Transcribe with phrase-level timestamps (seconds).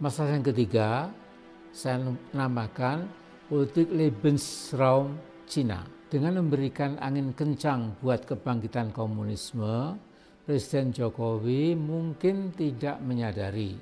[0.00, 1.12] Masalah yang ketiga,
[1.76, 2.00] saya
[2.32, 3.04] namakan
[3.52, 5.12] politik Lebensraum
[5.44, 5.84] Cina.
[6.08, 10.00] Dengan memberikan angin kencang buat kebangkitan komunisme,
[10.48, 13.76] Presiden Jokowi mungkin tidak menyadari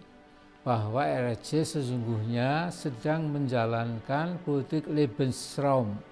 [0.66, 6.02] bahwa RRC sesungguhnya sedang menjalankan politik Lebensraum,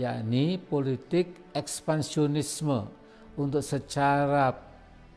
[0.00, 2.88] yakni politik ekspansionisme
[3.36, 4.56] untuk secara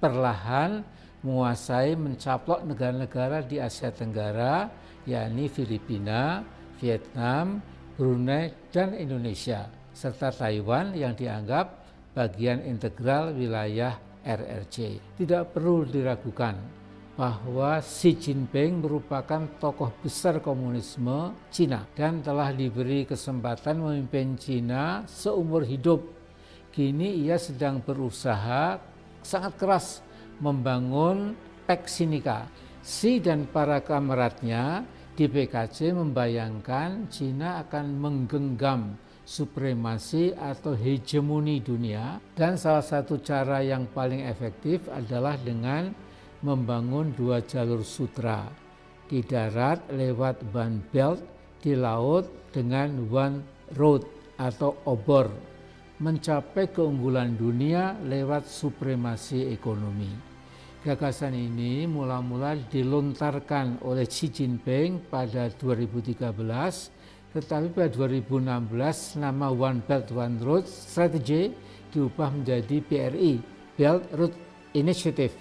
[0.04, 0.84] perlahan
[1.24, 4.68] menguasai mencaplok negara-negara di Asia Tenggara,
[5.08, 6.44] yakni Filipina,
[6.84, 7.64] Vietnam,
[7.96, 15.00] Brunei, dan Indonesia, serta Taiwan yang dianggap bagian integral wilayah RRC.
[15.20, 23.86] Tidak perlu diragukan bahwa Xi Jinping merupakan tokoh besar komunisme Cina dan telah diberi kesempatan
[23.86, 26.02] memimpin Cina seumur hidup.
[26.74, 28.82] Kini ia sedang berusaha
[29.22, 30.02] sangat keras
[30.40, 32.50] membangun Peksinika.
[32.84, 34.84] Xi dan para kameratnya
[35.16, 43.88] di PKC membayangkan Cina akan menggenggam supremasi atau hegemoni dunia dan salah satu cara yang
[43.88, 45.96] paling efektif adalah dengan
[46.44, 48.52] membangun dua jalur sutra
[49.08, 51.24] di darat lewat One Belt
[51.64, 53.40] di laut dengan One
[53.80, 54.04] Road
[54.36, 55.32] atau obor
[56.04, 60.33] mencapai keunggulan dunia lewat supremasi ekonomi.
[60.84, 66.20] Gagasan ini mula-mula dilontarkan oleh Xi Jinping pada 2013
[67.32, 71.56] tetapi pada 2016 nama One Belt One Road Strategy
[71.88, 73.40] diubah menjadi BRI
[73.80, 74.36] Belt Road
[74.76, 75.32] Initiative.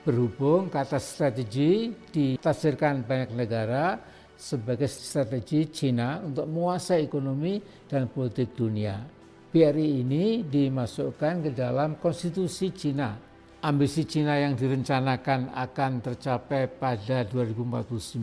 [0.00, 4.00] Berhubung kata strategi ditafsirkan banyak negara
[4.32, 9.04] sebagai strategi Cina untuk menguasai ekonomi dan politik dunia.
[9.52, 13.35] BRI ini dimasukkan ke dalam konstitusi Cina.
[13.64, 18.20] Ambisi Cina yang direncanakan akan tercapai pada 2049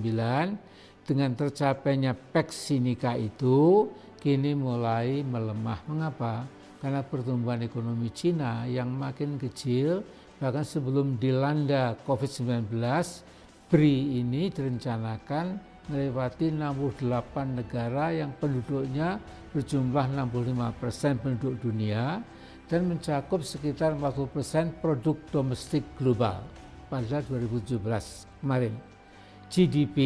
[1.03, 3.89] dengan tercapainya Peksinika itu
[4.21, 5.81] kini mulai melemah.
[5.89, 6.45] Mengapa?
[6.77, 10.05] Karena pertumbuhan ekonomi Cina yang makin kecil,
[10.37, 12.69] bahkan sebelum dilanda COVID-19,
[13.73, 15.57] BRI ini direncanakan
[15.89, 19.17] melewati 68 negara yang penduduknya
[19.51, 22.21] berjumlah 65 persen penduduk dunia
[22.67, 26.43] dan mencakup sekitar 40 persen produk domestik global
[26.87, 27.79] pada 2017
[28.39, 28.73] kemarin.
[29.53, 29.97] GDP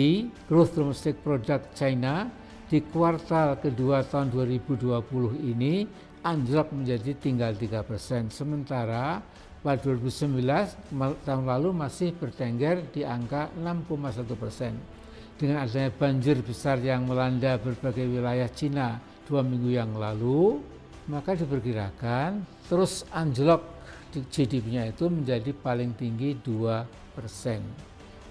[0.51, 2.27] (Growth Domestic Product) China
[2.67, 4.99] di kuartal kedua tahun 2020
[5.39, 5.87] ini
[6.27, 8.27] anjlok menjadi tinggal 3 persen.
[8.27, 9.23] Sementara
[9.63, 10.43] pada 2019
[11.23, 14.75] tahun lalu masih bertengger di angka 6,1 persen.
[15.37, 18.97] Dengan adanya banjir besar yang melanda berbagai wilayah Cina
[19.29, 20.59] dua minggu yang lalu,
[21.07, 23.63] maka diperkirakan terus anjlok
[24.11, 27.63] GDP-nya itu menjadi paling tinggi 2 persen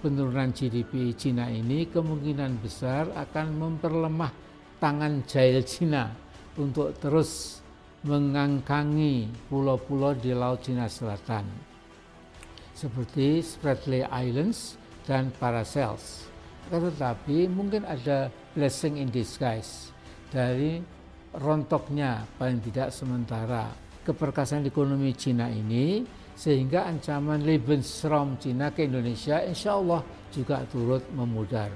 [0.01, 4.31] penurunan GDP Cina ini kemungkinan besar akan memperlemah
[4.77, 6.13] tangan jahil Cina
[6.57, 7.61] untuk terus
[8.05, 11.45] mengangkangi pulau-pulau di Laut Cina Selatan
[12.77, 14.77] seperti Spratly Islands
[15.09, 16.29] dan Paracels.
[16.69, 19.89] Tetapi mungkin ada blessing in disguise
[20.29, 20.77] dari
[21.35, 23.67] rontoknya paling tidak sementara
[24.07, 26.07] keperkasaan ekonomi Cina ini
[26.37, 31.73] sehingga ancaman Lebensraum Cina ke Indonesia insya Allah juga turut memudar.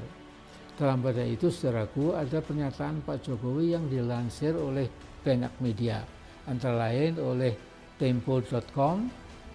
[0.78, 4.88] Dalam pada itu saudaraku ada pernyataan Pak Jokowi yang dilansir oleh
[5.22, 6.02] banyak media
[6.50, 7.54] antara lain oleh
[8.02, 9.06] tempo.com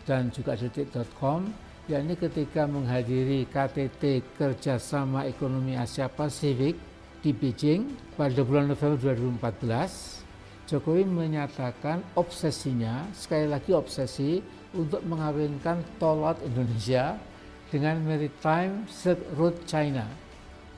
[0.07, 1.51] dan juga detik.com
[1.91, 6.79] yakni ketika menghadiri KTT Kerjasama Ekonomi Asia Pasifik
[7.27, 14.39] di Beijing pada bulan November 2014 Jokowi menyatakan obsesinya sekali lagi obsesi
[14.71, 17.19] untuk mengawinkan tol laut Indonesia
[17.67, 20.07] dengan Maritime Silk Road China.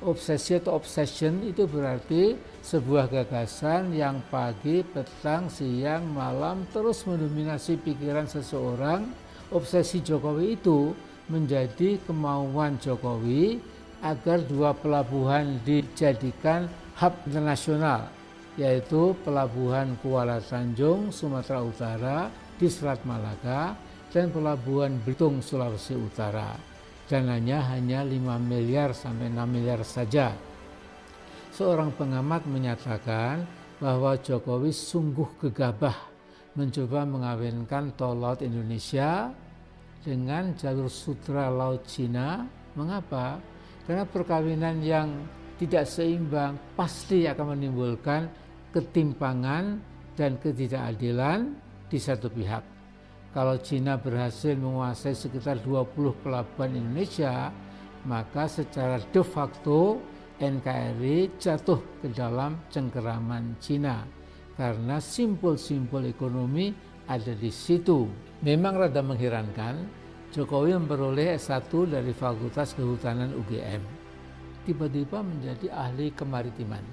[0.01, 2.33] Obsesi atau obsession itu berarti
[2.65, 9.05] sebuah gagasan yang pagi, petang, siang, malam terus mendominasi pikiran seseorang.
[9.53, 10.97] Obsesi Jokowi itu
[11.29, 13.61] menjadi kemauan Jokowi
[14.03, 18.11] agar dua pelabuhan dijadikan hub internasional
[18.59, 22.19] yaitu pelabuhan Kuala Tanjung Sumatera Utara
[22.59, 23.79] di Selat Malaka
[24.11, 26.59] dan pelabuhan Belitung Sulawesi Utara.
[27.07, 30.35] Dananya hanya 5 miliar sampai 6 miliar saja.
[31.55, 33.47] Seorang pengamat menyatakan
[33.79, 35.95] bahwa Jokowi sungguh gegabah
[36.59, 39.31] mencoba mengawinkan tol laut Indonesia
[40.03, 42.43] dengan jalur sutra laut Cina.
[42.75, 43.39] Mengapa?
[43.89, 45.09] Karena perkawinan yang
[45.57, 48.29] tidak seimbang pasti akan menimbulkan
[48.69, 49.81] ketimpangan
[50.13, 51.57] dan ketidakadilan
[51.89, 52.61] di satu pihak.
[53.33, 57.49] Kalau Cina berhasil menguasai sekitar 20 pelabuhan Indonesia,
[58.05, 60.05] maka secara de facto
[60.37, 64.05] NKRI jatuh ke dalam cengkeraman Cina
[64.59, 66.75] karena simpul-simpul ekonomi
[67.07, 68.11] ada di situ.
[68.43, 69.87] Memang rada mengherankan,
[70.29, 73.81] Jokowi memperoleh S1 dari Fakultas Kehutanan UGM.
[74.69, 76.85] Tiba-tiba menjadi ahli kemaritiman.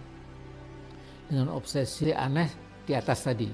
[1.27, 2.47] Dengan obsesi aneh
[2.87, 3.51] di atas tadi.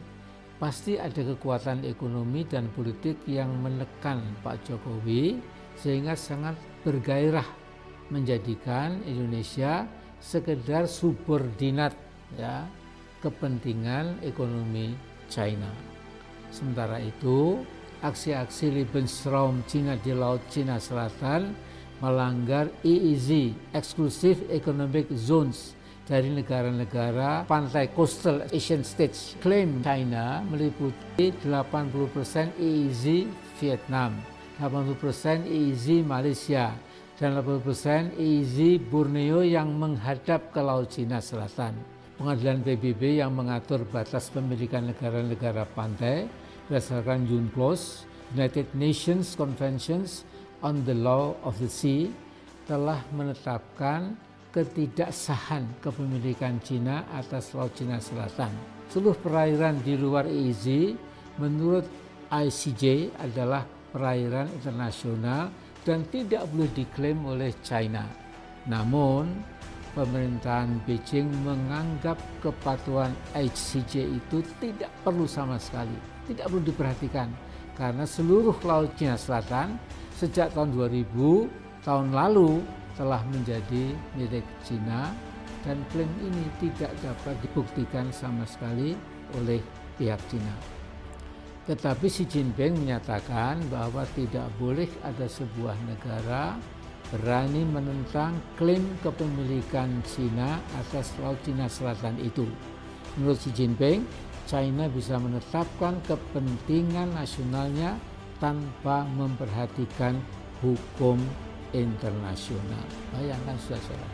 [0.62, 5.42] Pasti ada kekuatan ekonomi dan politik yang menekan Pak Jokowi
[5.74, 6.54] sehingga sangat
[6.86, 7.50] bergairah
[8.14, 9.90] menjadikan Indonesia
[10.22, 11.98] sekedar subordinat
[12.38, 12.70] ya
[13.26, 14.94] kepentingan ekonomi
[15.26, 15.74] China.
[16.54, 17.66] Sementara itu,
[18.02, 21.54] aksi-aksi Lebensraum Cina di Laut Cina Selatan
[22.02, 25.78] melanggar EEZ (Exclusive Economic Zones)
[26.10, 29.38] dari negara-negara pantai coastal Asian states.
[29.40, 33.30] Klaim China meliputi 80% EEZ
[33.62, 34.18] Vietnam,
[34.58, 36.74] 80% EEZ Malaysia,
[37.22, 41.78] dan 80% EEZ Borneo yang menghadap ke Laut Cina Selatan.
[42.18, 46.26] Pengadilan PBB yang mengatur batas pemilikan negara-negara pantai
[46.68, 48.06] berdasarkan UNCLOS,
[48.36, 50.28] United Nations Conventions
[50.62, 52.12] on the Law of the Sea,
[52.70, 54.14] telah menetapkan
[54.52, 58.52] ketidaksahan kepemilikan Cina atas Laut Cina Selatan.
[58.92, 60.96] Seluruh perairan di luar EEZ
[61.40, 61.88] menurut
[62.28, 65.52] ICJ adalah perairan internasional
[65.84, 68.04] dan tidak boleh diklaim oleh China.
[68.68, 69.32] Namun,
[69.94, 75.96] pemerintahan Beijing menganggap kepatuhan ICJ itu tidak perlu sama sekali,
[76.28, 77.30] tidak perlu diperhatikan
[77.76, 79.80] karena seluruh laut Cina Selatan
[80.16, 82.62] sejak tahun 2000 tahun lalu
[82.94, 85.10] telah menjadi milik Cina
[85.66, 88.94] dan klaim ini tidak dapat dibuktikan sama sekali
[89.38, 89.62] oleh
[89.98, 90.54] pihak Cina.
[91.66, 96.58] Tetapi Xi Jinping menyatakan bahwa tidak boleh ada sebuah negara
[97.12, 102.48] berani menentang klaim kepemilikan Cina atas Laut Cina Selatan itu.
[103.20, 104.08] Menurut Xi Jinping,
[104.48, 108.00] China bisa menetapkan kepentingan nasionalnya
[108.40, 110.16] tanpa memperhatikan
[110.64, 111.20] hukum
[111.76, 112.88] internasional.
[113.12, 114.08] Bayangkan saudara.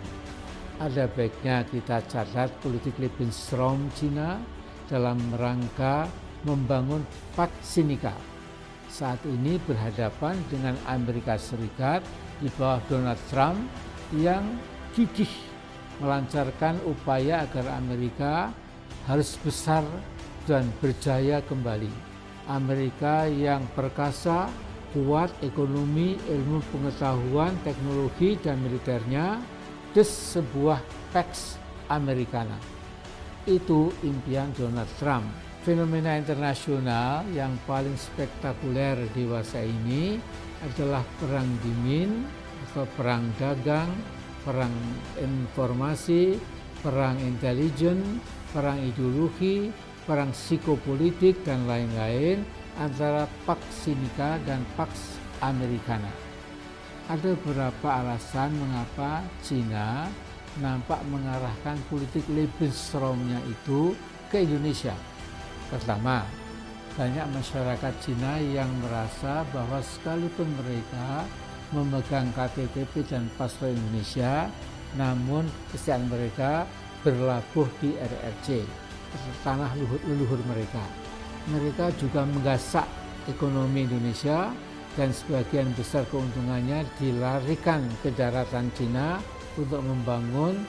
[0.77, 4.38] Ada baiknya kita catat politik Lebensraum Cina
[4.85, 6.05] dalam rangka
[6.45, 7.01] membangun
[7.33, 8.37] Pak Sinika.
[8.88, 12.01] Saat ini berhadapan dengan Amerika Serikat
[12.39, 13.60] di bawah Donald Trump
[14.16, 14.44] yang
[14.95, 15.30] gigih
[16.00, 18.50] melancarkan upaya agar Amerika
[19.06, 19.84] harus besar
[20.48, 21.92] dan berjaya kembali.
[22.48, 24.48] Amerika yang perkasa,
[24.95, 29.44] kuat ekonomi, ilmu pengetahuan, teknologi, dan militernya,
[29.92, 30.80] des sebuah
[31.12, 31.60] Pax
[31.92, 32.56] Americana.
[33.44, 40.16] Itu impian Donald Trump fenomena internasional yang paling spektakuler di masa ini
[40.64, 42.24] adalah perang dingin
[42.72, 43.92] atau perang dagang,
[44.48, 44.72] perang
[45.19, 46.40] informasi,
[46.80, 48.00] perang intelijen,
[48.56, 49.68] perang ideologi,
[50.08, 52.48] perang psikopolitik dan lain-lain
[52.80, 56.08] antara Pax Sinica dan Pax Americana.
[57.12, 60.08] Ada beberapa alasan mengapa Cina
[60.64, 63.92] nampak mengarahkan politik Lebensraumnya itu
[64.31, 64.96] ke Indonesia.
[65.68, 66.24] Pertama,
[66.96, 71.28] banyak masyarakat Cina yang merasa bahwa sekalipun mereka
[71.75, 74.48] memegang KTP dan paspor Indonesia,
[74.96, 76.64] namun kesehatan mereka
[77.04, 78.64] berlabuh di RRC,
[79.44, 80.81] tanah leluhur, leluhur mereka.
[81.52, 82.88] Mereka juga menggasak
[83.28, 84.52] ekonomi Indonesia
[84.95, 89.21] dan sebagian besar keuntungannya dilarikan ke daratan Cina
[89.59, 90.66] untuk membangun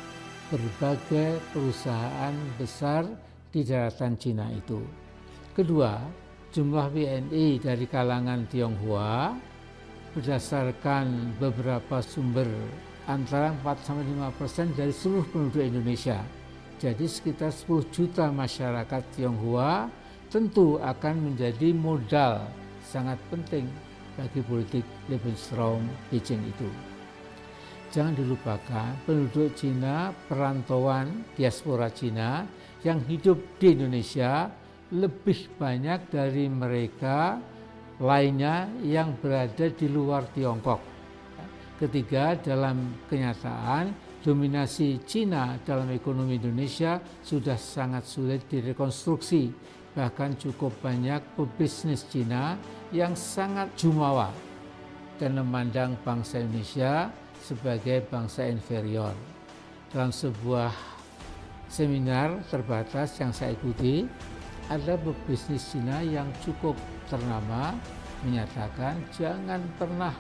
[0.53, 3.09] berbagai perusahaan besar
[3.49, 4.81] di daratan Cina itu.
[5.57, 5.99] Kedua,
[6.53, 9.35] jumlah WNI dari kalangan Tionghoa
[10.17, 12.49] berdasarkan beberapa sumber
[13.09, 16.21] antara 4-5 persen dari seluruh penduduk Indonesia.
[16.79, 19.91] Jadi sekitar 10 juta masyarakat Tionghoa
[20.29, 22.47] tentu akan menjadi modal
[22.85, 23.67] sangat penting
[24.15, 26.69] bagi politik Lebensraum Beijing itu.
[27.89, 32.45] Jangan dilupakan penduduk Cina, perantauan diaspora Cina
[32.87, 34.51] yang hidup di Indonesia
[34.95, 37.37] lebih banyak dari mereka
[37.99, 40.81] lainnya yang berada di luar Tiongkok.
[41.79, 49.51] Ketiga, dalam kenyataan dominasi Cina dalam ekonomi Indonesia sudah sangat sulit direkonstruksi.
[49.95, 52.55] Bahkan cukup banyak pebisnis Cina
[52.95, 54.31] yang sangat jumawa
[55.19, 57.11] dan memandang bangsa Indonesia
[57.43, 59.15] sebagai bangsa inferior.
[59.91, 60.98] Dalam sebuah
[61.69, 64.09] seminar terbatas yang saya ikuti,
[64.69, 66.77] ada pebisnis Cina yang cukup
[67.09, 67.73] ternama
[68.25, 70.13] menyatakan jangan pernah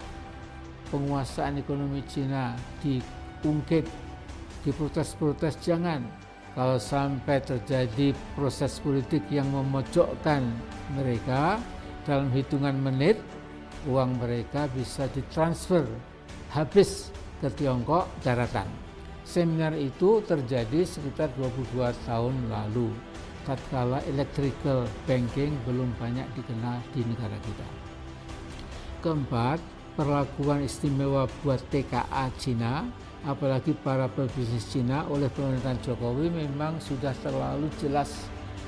[0.88, 3.84] penguasaan ekonomi Cina diungkit,
[4.64, 6.04] diprotes-protes jangan.
[6.56, 10.42] Kalau sampai terjadi proses politik yang memojokkan
[10.96, 11.60] mereka
[12.02, 13.20] dalam hitungan menit,
[13.86, 15.86] uang mereka bisa ditransfer
[16.50, 18.87] habis ke Tiongkok daratan.
[19.28, 22.88] Seminar itu terjadi sekitar 22 tahun lalu
[23.44, 27.68] tatkala electrical banking belum banyak dikenal di negara kita.
[29.04, 29.60] Keempat,
[30.00, 32.88] perlakuan istimewa buat TKA Cina,
[33.28, 38.08] apalagi para pebisnis Cina oleh pemerintahan Jokowi memang sudah terlalu jelas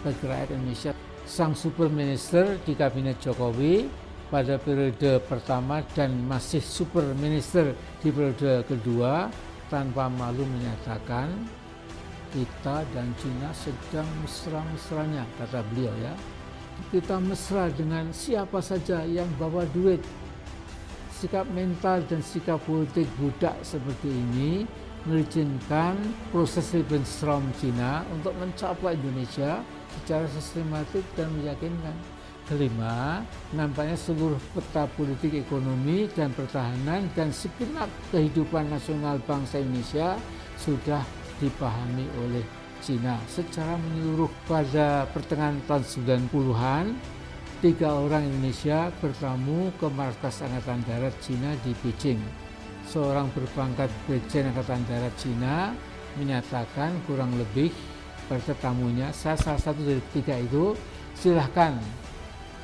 [0.05, 0.93] bagi rakyat Indonesia.
[1.25, 3.89] Sang super minister di kabinet Jokowi
[4.29, 7.73] pada periode pertama dan masih super minister
[8.05, 11.31] di periode kedua tanpa malu menyatakan
[12.31, 16.15] kita dan Cina sedang mesra-mesranya, kata beliau ya.
[16.91, 20.01] Kita mesra dengan siapa saja yang bawa duit.
[21.15, 24.65] Sikap mental dan sikap politik budak seperti ini
[25.05, 25.97] mengizinkan
[26.33, 29.61] proses Lebensraum Cina untuk mencapai Indonesia
[30.01, 32.20] secara sistematik dan meyakinkan.
[32.51, 33.23] Kelima,
[33.55, 40.19] nampaknya seluruh peta politik ekonomi dan pertahanan dan segenap kehidupan nasional bangsa Indonesia
[40.59, 40.99] sudah
[41.39, 42.43] dipahami oleh
[42.83, 45.87] Cina secara menyeluruh pada pertengahan tahun
[46.27, 46.85] 90-an
[47.63, 52.19] tiga orang Indonesia bertamu ke markas Angkatan Darat Cina di Beijing.
[52.91, 55.71] Seorang berpangkat Brigjen Angkatan Darat Cina
[56.19, 57.71] menyatakan kurang lebih
[58.27, 60.75] pada tamunya, saya salah satu dari tiga itu,
[61.15, 61.79] silahkan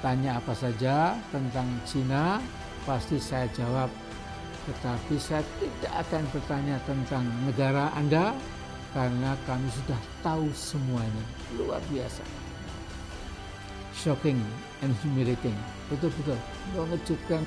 [0.05, 2.41] tanya apa saja tentang Cina,
[2.85, 3.89] pasti saya jawab.
[4.67, 8.35] Tetapi saya tidak akan bertanya tentang negara Anda,
[8.91, 11.25] karena kami sudah tahu semuanya.
[11.55, 12.25] Luar biasa.
[13.95, 14.41] Shocking
[14.83, 15.55] and humiliating.
[15.89, 16.37] Betul-betul.
[16.75, 17.47] Mengejutkan